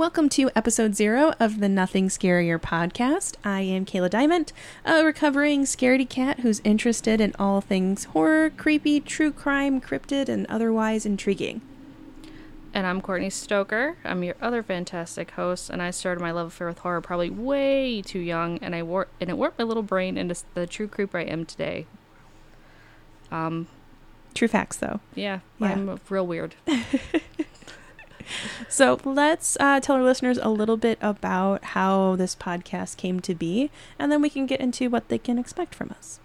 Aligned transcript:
Welcome 0.00 0.30
to 0.30 0.50
episode 0.56 0.94
zero 0.94 1.34
of 1.38 1.60
the 1.60 1.68
Nothing 1.68 2.08
Scarier 2.08 2.58
podcast. 2.58 3.34
I 3.44 3.60
am 3.60 3.84
Cayla 3.84 4.08
Diamond, 4.08 4.50
a 4.82 5.04
recovering 5.04 5.64
scaredy 5.64 6.08
cat 6.08 6.40
who's 6.40 6.62
interested 6.64 7.20
in 7.20 7.34
all 7.38 7.60
things 7.60 8.04
horror, 8.04 8.48
creepy, 8.48 9.00
true 9.00 9.30
crime, 9.30 9.78
cryptid, 9.78 10.30
and 10.30 10.46
otherwise 10.46 11.04
intriguing. 11.04 11.60
And 12.72 12.86
I'm 12.86 13.02
Courtney 13.02 13.28
Stoker. 13.28 13.98
I'm 14.02 14.22
your 14.24 14.36
other 14.40 14.62
fantastic 14.62 15.32
host, 15.32 15.68
and 15.68 15.82
I 15.82 15.90
started 15.90 16.22
my 16.22 16.30
love 16.30 16.46
affair 16.46 16.68
with 16.68 16.78
horror 16.78 17.02
probably 17.02 17.28
way 17.28 18.00
too 18.00 18.20
young, 18.20 18.56
and 18.62 18.74
I 18.74 18.82
wor- 18.82 19.08
and 19.20 19.28
it 19.28 19.36
warped 19.36 19.58
my 19.58 19.66
little 19.66 19.82
brain 19.82 20.16
into 20.16 20.34
the 20.54 20.66
true 20.66 20.88
creeper 20.88 21.18
I 21.18 21.24
am 21.24 21.44
today. 21.44 21.84
Um, 23.30 23.66
True 24.32 24.48
facts, 24.48 24.78
though. 24.78 25.00
yeah, 25.14 25.40
Yeah. 25.58 25.72
I'm 25.72 26.00
real 26.08 26.26
weird. 26.26 26.54
So 28.70 29.00
let's 29.04 29.56
uh, 29.58 29.80
tell 29.80 29.96
our 29.96 30.04
listeners 30.04 30.38
a 30.38 30.48
little 30.48 30.76
bit 30.76 30.96
about 31.02 31.64
how 31.64 32.14
this 32.14 32.36
podcast 32.36 32.96
came 32.96 33.18
to 33.18 33.34
be, 33.34 33.68
and 33.98 34.12
then 34.12 34.22
we 34.22 34.30
can 34.30 34.46
get 34.46 34.60
into 34.60 34.88
what 34.88 35.08
they 35.08 35.18
can 35.18 35.38
expect 35.40 35.74
from 35.74 35.90
us. 35.90 36.20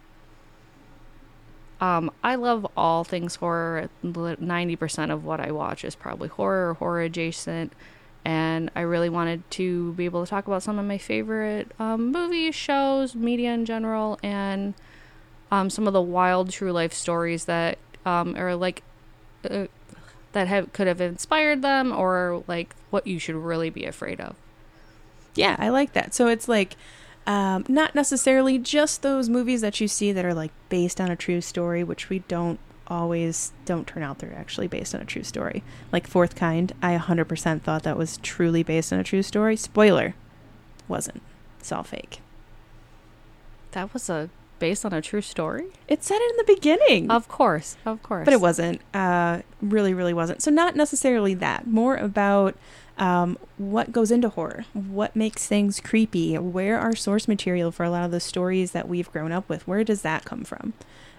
Um, 1.82 2.12
I 2.24 2.36
love 2.36 2.68
all 2.78 3.04
things 3.04 3.38
horror. 3.38 3.90
Ninety 4.04 4.76
percent 4.76 5.12
of 5.12 5.26
what 5.26 5.40
I 5.40 5.52
watch 5.52 5.84
is 5.84 5.96
probably 5.96 6.28
horror 6.28 6.70
or 6.70 6.74
horror 6.76 7.02
adjacent, 7.02 7.74
and 8.24 8.70
I 8.76 8.82
really 8.82 9.10
wanted 9.10 9.50
to 9.52 9.94
be 9.94 10.06
able 10.06 10.24
to 10.24 10.30
talk 10.30 10.46
about 10.46 10.62
some 10.62 10.78
of 10.78 10.86
my 10.86 11.00
favorite 11.00 11.72
um, 11.80 12.12
movies, 12.12 12.54
shows, 12.54 13.16
media 13.16 13.56
in 13.56 13.66
general, 13.66 14.20
and 14.22 14.76
um, 15.50 15.72
some 15.72 15.88
of 15.88 15.94
the 15.94 16.02
wild 16.02 16.52
true 16.52 16.72
life 16.72 16.94
stories 16.94 17.46
that 17.46 17.80
um, 18.06 18.36
are 18.38 18.56
like 18.56 18.84
uh, 19.50 19.66
that 20.36 20.48
have 20.50 20.72
could 20.74 20.86
have 20.86 21.02
inspired 21.02 21.62
them, 21.62 21.92
or 21.92 22.44
like 22.46 22.76
what 22.90 23.08
you 23.08 23.18
should 23.18 23.36
really 23.36 23.70
be 23.70 23.86
afraid 23.86 24.20
of. 24.20 24.36
Yeah, 25.34 25.56
I 25.58 25.70
like 25.70 25.94
that. 25.94 26.14
So 26.14 26.28
it's 26.28 26.48
like 26.48 26.76
um, 27.26 27.66
not 27.68 27.96
necessarily 27.96 28.60
just 28.60 29.02
those 29.02 29.30
movies 29.30 29.62
that 29.62 29.80
you 29.82 29.88
see 29.88 30.12
that 30.12 30.26
are 30.26 30.34
like 30.34 30.52
based 30.70 31.00
on 31.02 31.10
a 31.10 31.16
true 31.16 31.42
story, 31.42 31.84
which 31.84 32.10
we 32.10 32.20
don't 32.20 32.60
always 32.88 33.52
don't 33.64 33.88
turn 33.88 34.04
out 34.04 34.20
they're 34.20 34.36
actually 34.38 34.68
based 34.68 34.94
on 34.94 35.02
a 35.02 35.06
true 35.06 35.24
story. 35.24 35.64
Like 35.92 36.06
Fourth 36.06 36.36
Kind, 36.36 36.74
I 36.82 36.98
100% 36.98 37.62
thought 37.62 37.84
that 37.84 37.98
was 37.98 38.18
truly 38.18 38.62
based 38.62 38.94
on 38.94 39.00
a 39.00 39.04
true 39.04 39.24
story. 39.24 39.56
Spoiler, 39.56 40.16
wasn't. 40.88 41.22
It's 41.60 41.72
all 41.72 41.84
fake. 41.84 42.20
That 43.72 43.94
was 43.94 44.10
a 44.10 44.30
based 44.60 44.86
on 44.86 44.94
a 44.94 45.02
true 45.02 45.22
story. 45.22 45.68
It 45.88 46.04
said 46.04 46.18
it 46.20 46.32
in 46.32 46.38
the 46.38 46.54
beginning. 46.56 47.12
Of 47.12 47.28
course, 47.28 47.78
of 47.86 48.02
course. 48.04 48.26
but 48.26 48.34
it 48.34 48.42
wasn't. 48.42 48.82
Uh, 48.94 49.42
really, 49.62 49.94
really 49.94 50.14
wasn't. 50.14 50.42
So 50.42 50.52
not 50.52 50.76
necessarily 50.76 51.34
that. 51.36 51.68
More 51.68 51.96
about 51.96 52.56
um, 52.98 53.38
what 53.58 53.92
goes 53.92 54.12
into 54.12 54.30
horror, 54.30 54.66
what 54.74 55.16
makes 55.16 55.48
things 55.48 55.80
creepy, 55.80 56.38
where 56.38 56.80
our 56.80 56.96
source 56.96 57.28
material 57.28 57.72
for 57.72 57.84
a 57.84 57.90
lot 57.90 58.06
of 58.06 58.12
the 58.12 58.20
stories 58.20 58.72
that 58.72 58.88
we've 58.88 59.12
grown 59.12 59.32
up 59.32 59.50
with, 59.50 59.68
where 59.68 59.84
does 59.84 60.02
that 60.04 60.26
come 60.26 60.44
from? 60.44 60.74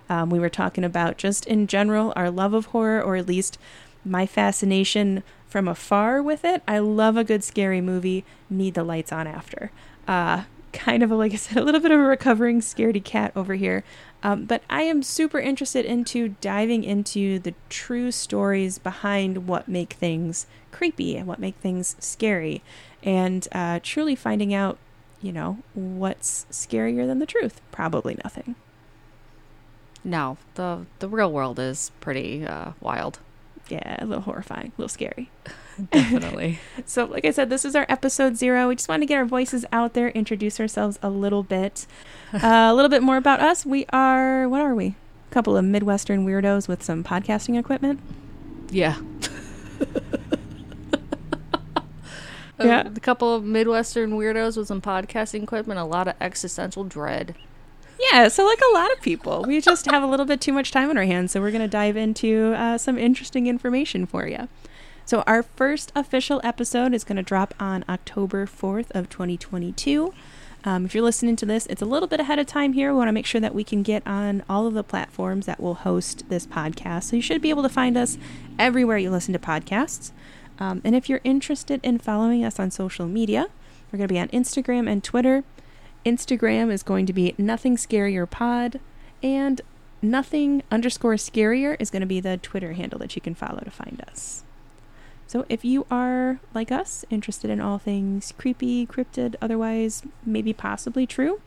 Um, 0.09 0.31
we 0.31 0.39
were 0.39 0.49
talking 0.49 0.85
about 0.85 1.19
just 1.19 1.47
in 1.47 1.67
general 1.67 2.13
our 2.17 2.31
love 2.31 2.55
of 2.55 2.67
horror, 2.67 3.03
or 3.03 3.17
at 3.17 3.27
least 3.27 3.59
my 4.05 4.25
fascination 4.25 5.23
from 5.49 5.69
afar 5.69 6.23
with 6.23 6.45
it. 6.45 6.63
I 6.67 6.79
love 6.79 7.17
a 7.17 7.25
good 7.25 7.43
scary 7.43 7.81
movie. 7.81 8.25
Need 8.49 8.75
the 8.75 8.85
lights 8.85 9.13
on 9.13 9.27
after. 9.27 9.71
Uh, 10.07 10.45
kind 10.77 11.03
of 11.03 11.11
a, 11.11 11.17
like 11.17 11.33
I 11.33 11.37
said, 11.37 11.57
a 11.57 11.65
little 11.65 11.81
bit 11.81 11.91
of 11.91 11.99
a 11.99 12.03
recovering 12.03 12.61
scaredy 12.61 13.03
cat 13.03 13.33
over 13.35 13.55
here. 13.55 13.83
Um, 14.23 14.45
but 14.45 14.63
I 14.69 14.83
am 14.83 15.03
super 15.03 15.39
interested 15.39 15.85
into 15.85 16.37
diving 16.41 16.85
into 16.85 17.39
the 17.39 17.55
true 17.69 18.13
stories 18.13 18.79
behind 18.79 19.49
what 19.49 19.67
make 19.67 19.95
things 19.95 20.47
creepy 20.71 21.17
and 21.17 21.27
what 21.27 21.39
make 21.39 21.57
things 21.57 21.97
scary, 21.99 22.63
and 23.03 23.49
uh, 23.53 23.81
truly 23.83 24.15
finding 24.15 24.53
out, 24.53 24.79
you 25.23 25.33
know, 25.33 25.59
what's 25.75 26.47
scarier 26.51 27.07
than 27.07 27.19
the 27.19 27.27
truth. 27.27 27.61
Probably 27.73 28.19
nothing. 28.23 28.55
No, 30.05 30.37
the 30.55 30.87
the 30.99 31.09
real 31.09 31.33
world 31.33 31.59
is 31.59 31.91
pretty 32.01 32.47
uh, 32.47 32.73
wild. 32.81 33.19
Yeah, 33.69 33.97
a 33.99 34.07
little 34.07 34.23
horrifying, 34.23 34.69
a 34.69 34.81
little 34.81 34.89
scary. 34.89 35.31
Definitely. 35.91 36.61
So, 36.85 37.05
like 37.05 37.25
I 37.25 37.31
said, 37.33 37.51
this 37.51 37.65
is 37.65 37.75
our 37.75 37.85
episode 37.89 38.37
zero. 38.37 38.69
We 38.69 38.77
just 38.77 38.89
want 38.89 39.03
to 39.03 39.07
get 39.07 39.17
our 39.17 39.25
voices 39.25 39.65
out 39.73 39.93
there, 39.95 40.09
introduce 40.11 40.61
ourselves 40.61 40.99
a 41.03 41.11
little 41.11 41.43
bit, 41.43 41.87
uh, 42.33 42.39
a 42.43 42.75
little 42.75 42.89
bit 42.89 43.03
more 43.03 43.17
about 43.17 43.41
us. 43.41 43.67
We 43.67 43.85
are, 43.93 44.49
what 44.49 44.61
are 44.61 44.75
we? 44.75 44.95
A 45.31 45.35
couple 45.35 45.57
of 45.57 45.65
Midwestern 45.65 46.25
weirdos 46.25 46.69
with 46.69 46.83
some 46.83 47.03
podcasting 47.05 47.59
equipment. 47.59 48.01
yeah. 48.71 48.97
Yeah. 52.59 52.87
A, 52.87 53.01
couple 53.01 53.35
of 53.35 53.45
Midwestern 53.45 54.13
weirdos 54.13 54.57
with 54.57 54.69
some 54.69 54.81
podcasting 54.81 55.43
equipment, 55.43 55.79
a 55.79 55.85
lot 55.85 56.09
of 56.09 56.15
existential 56.23 56.85
dread. 56.85 57.35
Yeah, 58.13 58.29
so 58.29 58.45
like 58.47 58.61
a 58.61 58.75
lot 58.75 58.93
of 58.93 59.01
people, 59.01 59.45
we 59.47 59.61
just 59.61 59.87
have 59.87 60.03
a 60.03 60.07
little 60.07 60.27
bit 60.27 60.41
too 60.41 60.53
much 60.53 60.71
time 60.71 60.91
on 60.91 60.97
our 60.97 61.05
hands, 61.05 61.33
so 61.33 61.41
we're 61.41 61.51
going 61.51 61.63
to 61.63 61.69
dive 61.69 61.97
into 61.97 62.55
uh, 62.57 62.79
some 62.79 62.99
interesting 62.99 63.47
information 63.47 64.07
for 64.07 64.27
you. 64.27 64.49
So 65.05 65.23
our 65.27 65.43
first 65.43 65.93
official 65.95 66.41
episode 66.45 66.95
is 66.95 67.05
going 67.05 67.17
to 67.17 67.23
drop 67.23 67.55
on 67.59 67.85
October 67.89 68.47
4th 68.47 68.91
of 68.91 69.09
2022. 69.09 70.13
Um, 70.65 70.85
if 70.85 70.95
you're 70.95 71.05
listening 71.05 71.37
to 71.37 71.47
this, 71.47 71.67
it's 71.67 71.83
a 71.83 71.87
little 71.87 72.09
bit 72.09 72.19
ahead 72.19 72.39
of 72.39 72.47
time 72.47 72.73
here. 72.73 72.93
We 72.93 72.99
want 72.99 73.09
to 73.09 73.13
make 73.13 73.27
sure 73.27 73.41
that 73.41 73.55
we 73.55 73.63
can 73.63 73.83
get 73.83 74.05
on 74.07 74.43
all 74.49 74.67
of 74.67 74.75
the 74.75 74.83
platforms 74.83 75.47
that 75.47 75.61
will 75.61 75.75
host 75.75 76.29
this 76.29 76.47
podcast. 76.47 77.05
So 77.05 77.17
you 77.17 77.23
should 77.23 77.41
be 77.41 77.51
able 77.51 77.63
to 77.63 77.69
find 77.69 77.97
us 77.97 78.19
everywhere 78.59 78.99
you 78.99 79.11
listen 79.11 79.33
to 79.33 79.39
podcasts. 79.39 80.11
Um, 80.59 80.81
and 80.85 80.97
if 80.97 81.09
you're 81.09 81.21
interested 81.23 81.81
in 81.83 81.99
following 81.99 82.45
us 82.45 82.59
on 82.59 82.71
social 82.71 83.07
media, 83.07 83.47
we're 83.93 83.99
going 83.99 84.09
to 84.09 84.15
be 84.15 84.19
on 84.19 84.29
Instagram 84.29 84.91
and 84.91 85.05
Twitter. 85.05 85.45
Instagram 86.07 86.71
is 86.71 86.85
going 86.85 87.05
to 87.05 87.13
be 87.13 87.35
nothing 87.37 87.77
scarier 87.77 88.31
pod, 88.31 88.79
and 89.25 89.61
nothing 90.01 90.63
underscore 90.71 91.15
scarier 91.15 91.77
is 91.81 91.91
going 91.91 92.01
to 92.01 92.07
be 92.07 92.21
the 92.21 92.37
Twitter 92.37 92.75
handle 92.75 93.01
that 93.01 93.17
you 93.17 93.21
can 93.21 93.35
follow 93.35 93.59
to 93.59 93.71
find 93.73 94.03
us. 94.09 94.45
So 95.27 95.45
if 95.49 95.65
you 95.65 95.85
are 95.91 96.39
like 96.55 96.71
us, 96.71 97.05
interested 97.11 97.51
in 97.51 97.61
all 97.61 97.79
things 97.79 98.33
creepy, 98.39 98.87
cryptid, 98.87 99.35
otherwise 99.43 100.05
maybe 100.25 100.53
possibly 100.53 101.09
true, 101.09 101.41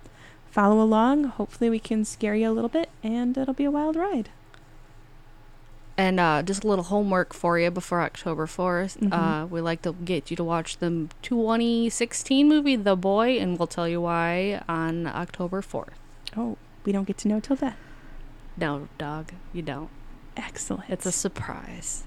follow 0.52 0.82
along. 0.82 1.24
Hopefully 1.24 1.70
we 1.70 1.80
can 1.80 2.04
scare 2.04 2.36
you 2.36 2.50
a 2.50 2.52
little 2.52 2.70
bit, 2.70 2.90
and 3.02 3.38
it'll 3.38 3.54
be 3.54 3.64
a 3.64 3.72
wild 3.72 3.96
ride. 3.96 4.30
And 6.00 6.18
uh, 6.18 6.44
just 6.44 6.64
a 6.64 6.68
little 6.68 6.86
homework 6.86 7.34
for 7.34 7.60
you 7.60 7.70
before 7.70 8.00
October 8.02 8.46
4th. 8.48 8.96
Mhm. 9.00 9.12
Uh, 9.12 9.46
we 9.48 9.60
like 9.60 9.82
to 9.82 9.92
get 9.92 10.32
you 10.32 10.38
to 10.38 10.46
watch 10.46 10.78
the 10.78 11.10
2016 11.24 12.48
movie 12.48 12.78
The 12.78 12.96
Boy, 12.96 13.38
and 13.38 13.60
we'll 13.60 13.68
tell 13.68 13.86
you 13.86 14.00
why 14.00 14.62
on 14.70 15.08
October 15.08 15.62
4th. 15.62 16.00
Oh, 16.38 16.56
we 16.86 16.94
don't 16.94 17.04
get 17.04 17.18
to 17.18 17.28
know 17.28 17.42
till 17.42 17.58
then. 17.58 17.76
No, 18.56 18.88
dog, 18.98 19.34
you 19.52 19.62
don't. 19.62 19.90
Excellent. 20.38 20.90
It's 20.90 21.06
a 21.06 21.12
surprise. 21.12 22.04